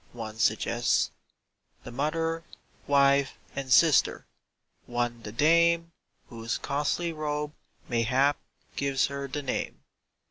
One 0.13 0.39
suggests 0.39 1.11
The 1.83 1.91
Mother, 1.91 2.43
Wife, 2.87 3.37
and 3.55 3.71
Sister! 3.71 4.25
One 4.87 5.21
the 5.21 5.31
dame 5.31 5.91
Whose 6.29 6.57
costly 6.57 7.13
robe, 7.13 7.53
mayhap, 7.87 8.39
gives 8.75 9.05
her 9.13 9.27
the 9.27 9.43
name. 9.43 9.83